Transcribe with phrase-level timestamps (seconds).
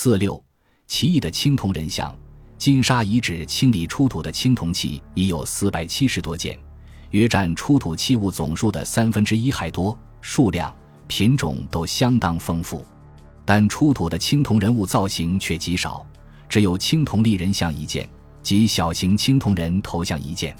[0.00, 0.40] 四六，
[0.86, 2.16] 奇异的青铜人像，
[2.56, 6.56] 金沙遗址清理出土的青铜器已有四百七十多件，
[7.10, 10.72] 约占出土器物总数的三分之一还多，数量、
[11.08, 12.86] 品种都相当丰富。
[13.44, 16.06] 但出土的青铜人物造型却极少，
[16.48, 18.08] 只有青铜立人像一件
[18.40, 20.56] 及小型青铜人头像一件。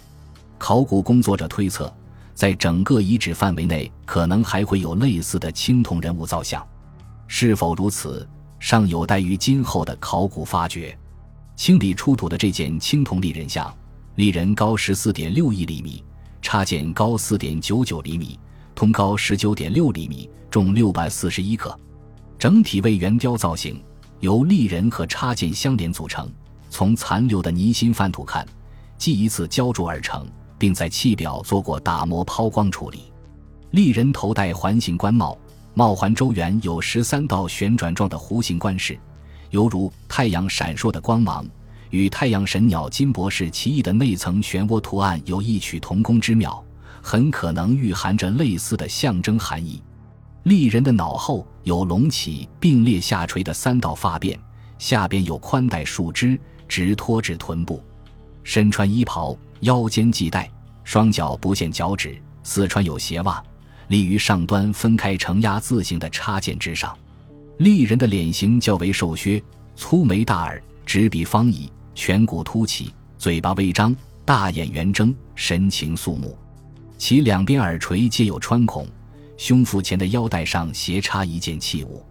[0.58, 1.96] 考古工作者推测，
[2.34, 6.60] 在整个遗址范围内，可能还会有类似的青铜人物造像。
[7.28, 8.28] 是否如此，
[8.58, 10.96] 尚有待于今后的考古发掘。
[11.56, 13.74] 清理出土的这件青铜立人像，
[14.14, 16.04] 立人高十四点六一厘米，
[16.42, 18.38] 插件高四点九九厘米，
[18.74, 21.78] 通高十九点六厘米，重六百四十一克，
[22.38, 23.82] 整体为圆雕造型，
[24.20, 26.30] 由立人和插件相连组成。
[26.70, 28.46] 从残留的泥心范土看，
[28.96, 30.26] 即一次浇铸而成。
[30.58, 33.12] 并在器表做过打磨抛光处理。
[33.70, 35.38] 立人头戴环形冠帽，
[35.78, 38.98] 帽环周缘有十三道旋转状的弧形冠饰，
[39.50, 41.46] 犹如太阳闪烁的光芒，
[41.90, 46.60] 与太阳神鸟金博士奇异的内层漩涡图案有异曲同工之妙，
[47.00, 49.80] 很可能蕴含着类似的象征含义。
[50.42, 54.36] 立人的脑后有隆起并列下垂的三道发辫，
[54.80, 57.80] 下边有宽带树枝直拖至臀部，
[58.42, 59.38] 身穿衣袍。
[59.60, 60.50] 腰间系带，
[60.82, 63.40] 双脚不限脚趾，四穿有鞋袜，
[63.88, 66.96] 立于上端分开承压字形的插件之上。
[67.58, 69.42] 立人的脸型较为瘦削，
[69.74, 73.94] 粗眉大耳，直鼻方倚，颧骨凸起，嘴巴微张，
[74.24, 76.38] 大眼圆睁，神情肃穆。
[76.96, 78.86] 其两边耳垂皆有穿孔，
[79.36, 82.04] 胸腹前的腰带上斜插一件器物，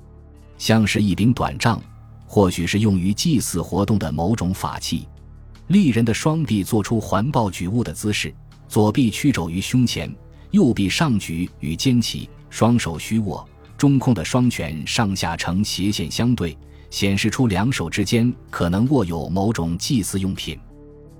[0.58, 1.82] 像是一柄短杖，
[2.26, 5.08] 或许是用于祭祀活动的某种法器。
[5.68, 8.34] 立人的双臂做出环抱举物的姿势，
[8.68, 10.14] 左臂屈肘于胸前，
[10.52, 16.58] 右臂上举与肩齐，双手虚握，中空的双拳上下呈斜线相对，
[16.90, 20.58] 显示出两手之间可能握有某种祭祀用品。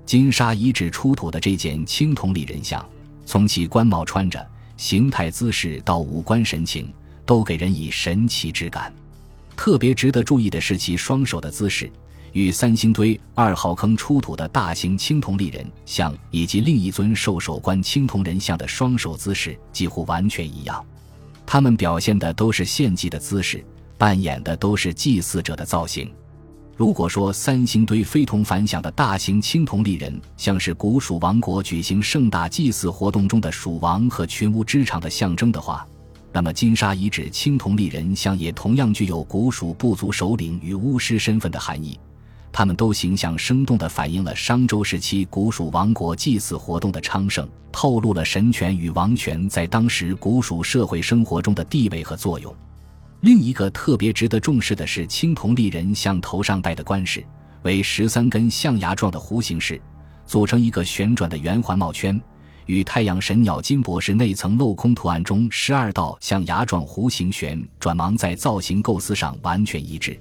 [0.06, 2.84] 金沙遗址出土的这件青铜立人像，
[3.26, 4.44] 从其冠帽穿着、
[4.76, 6.90] 形态姿势到五官神情，
[7.26, 8.90] 都给人以神奇之感。
[9.54, 11.90] 特别值得注意的是其双手的姿势。
[12.32, 20.84] 与三星堆二号坑出土的大型青铜立人像以及另一尊兽首冠青铜人像的双手姿势几乎完全一样，
[21.46, 23.64] 他们表现的都是献祭的姿势，
[23.96, 26.10] 扮演的都是祭祀者的造型。
[26.76, 35.84] 如果说三星堆非同凡响的大型青铜立人像是古蜀王国举行盛大祭祀活动中的蜀王和群巫之场的象征的话，
[36.32, 41.98] 那么金沙遗址青铜立人像也同样具有古蜀部族首领与巫师身份的含义。
[42.58, 52.52] 他们都形象生动地反映了商周时期古蜀王国祭祀活动的昌盛，透露了神权与王权在当时古蜀社会生活中的地位和作用。
[53.20, 57.24] 另一个特别值得重视的是青铜立人像头上戴的冠饰，
[57.62, 59.80] 为十三根象牙状的弧形饰，
[60.26, 62.20] 组成一个旋转的圆环帽圈，
[62.66, 70.20] 与太阳神鸟金博士内层镂空图案中十二道象牙状弧形旋转芒在造型构思上完全一致。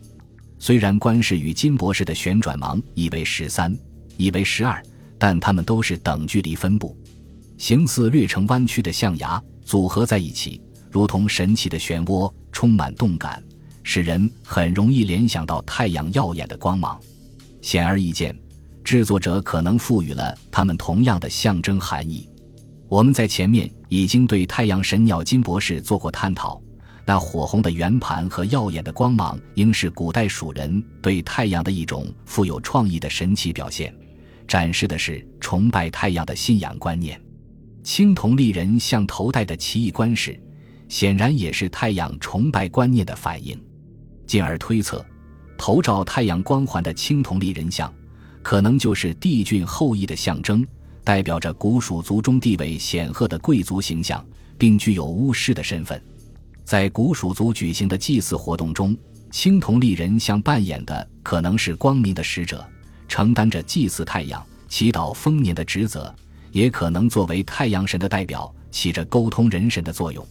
[0.59, 3.77] 虽然官氏与金博士的旋转芒以为十三，
[4.17, 4.81] 以为十二，
[5.17, 6.97] 但它们都是等距离分布，
[7.57, 13.41] 形似略呈弯曲的象牙组合在一起，如同神奇的漩涡，充满动感，
[13.83, 16.99] 使人很容易联想到太阳耀眼的光芒。
[17.61, 18.37] 显而易见，
[18.83, 22.27] 制作者可能赋予了它们同样的象征含义。
[22.89, 26.61] 我们在前面已经对太阳神鸟金博士做过探讨。
[27.07, 33.95] 那火红的圆盘和耀眼的光芒，应是古代蜀人对太阳的一种富有创意的神奇表现，
[34.45, 37.17] 展示的是崇拜太阳的信仰观念。
[37.81, 40.37] 青铜立人像头戴的奇异冠饰，
[40.89, 43.57] 显然也是太阳崇拜观念的反应。
[44.25, 45.03] 进而推测，
[45.57, 47.89] 头罩太阳光环的青铜立人像，
[48.43, 50.67] 可能就是帝俊后裔的象征，
[51.05, 54.21] 代表着古蜀族中地位显赫的贵族形象，
[54.57, 56.03] 并具有巫师的身份。
[56.67, 58.93] 在古蜀族举行的祭祀活动中，
[59.31, 62.61] 青铜立人像扮演的可能是光明的使者，
[63.07, 66.13] 承担着祭祀太阳、祈祷丰年的职责，
[66.51, 70.27] 也可能作为太阳神的代表，起着沟通人神的作用。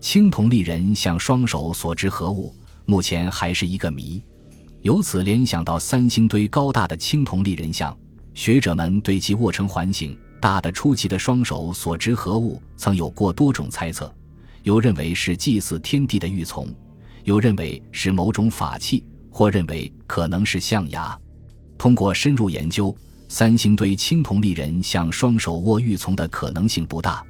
[0.00, 2.52] 青铜立人像双手所执何物，
[2.84, 4.20] 目前还是一个谜。
[4.82, 7.96] 由此联想到三星堆高大的青铜立人像，
[8.34, 14.12] 学者们对其握成环形、大的出奇的双手所执何物，曾有过多种猜测。
[14.62, 16.66] 有认为是祭祀天地的玉琮，
[17.24, 21.18] 有认为是某种法器，或认为可能是象牙。
[21.76, 22.94] 通过深入研究，
[23.28, 27.24] 三星堆青铜立人像双手握玉琮的可能性不大，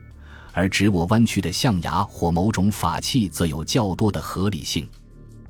[0.53, 4.89] 而直握弯曲的象牙或某种法器则有较多的合理性。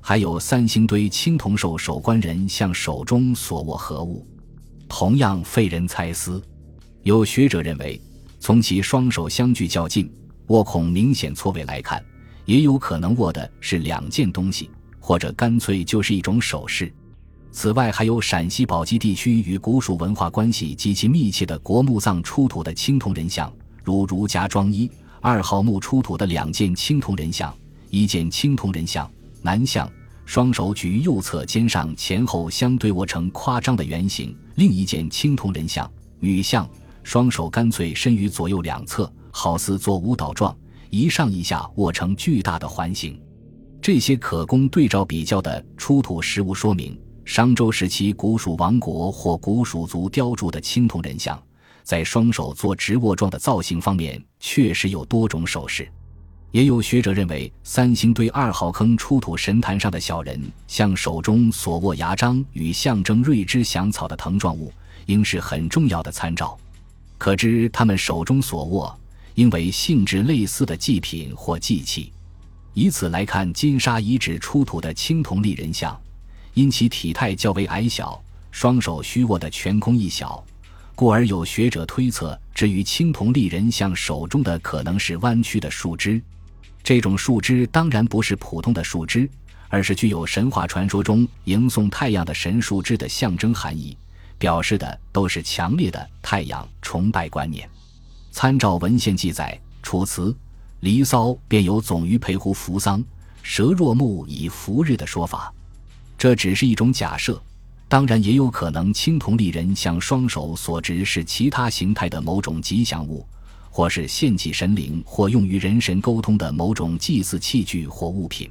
[0.01, 4.27] 还有三星堆青铜兽守关人像手中所握何物，
[4.89, 6.43] 同样费人猜思。
[7.03, 8.01] 有学者认为，
[8.41, 10.11] 从其双手相距较近、
[10.49, 12.03] 握孔明显错位来看，
[12.45, 16.93] 也有可能握的是两件东西，或者干脆就是一种首饰。
[17.51, 23.53] 此外，还有陕西宝鸡地区与古蜀文化关系极其密切的国墓葬出土的青铜人像，
[23.83, 24.91] 如儒家庄一
[25.21, 27.55] 二号墓出土的两件青铜人像，
[27.91, 29.11] 一件青铜人像
[29.43, 29.91] 男像，
[30.25, 35.91] 双手举于右侧肩上，前后相对握成夸张的圆形；另一件青铜人像
[36.21, 36.69] 女像，
[37.03, 40.53] 双手干脆伸于左右两侧，好似做舞蹈状，
[40.91, 43.17] 一上一下握成巨大的环形。
[43.81, 47.01] 这些可供对照比较的出土实物说明。
[47.25, 51.41] 商周时期古蜀王国或古蜀族雕铸的青铜人像，
[51.85, 55.89] 在双手做直握状的造型方面，确实有多种手势。
[56.51, 64.73] 也有学者认为，三星堆二号坑出土神坛上的小人像手中所握牙璋与象征瑞芝祥草的藤状物，
[65.07, 66.59] 应是很重要的参照。
[67.19, 68.99] 可知他们手中所握，
[69.39, 72.13] 因为性质类似的祭品或祭器。
[72.75, 75.97] 以此来看，金沙遗址出土的青铜立人像。
[76.55, 78.21] 因其体态较为矮小，
[78.51, 80.45] 双手虚握的全空一小，
[80.97, 86.21] 故而有学者推测，至于青铜立人像手中的可能是弯曲的树枝。
[86.83, 89.31] 这种树枝当然不是普通的树枝，
[89.69, 93.97] 而是具有神话传说中迎送太阳的神树枝的象征含义，
[94.37, 97.71] 表示的都是强烈的太阳崇拜观念。
[98.41, 100.31] 参照文献记载，《楚辞·
[100.79, 103.03] 离骚》便有“总于陪湖扶桑，
[103.43, 105.53] 蛇若木以扶日”的说法。
[106.17, 107.43] 这只是一种假设，
[107.89, 113.27] 当然也有可能青铜立人像双手所执是其他形态的某种吉祥物，
[113.71, 118.49] 或是献祭神灵或用于人神沟通的某种祭祀器具或物品。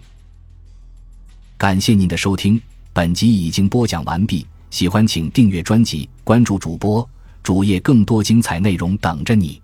[1.58, 2.62] 感谢您的收听，
[2.92, 4.46] 本集已经播讲完毕。
[4.70, 7.10] 喜欢请订阅专辑，关注主播
[7.42, 9.62] 主页，更多精彩内容等着你。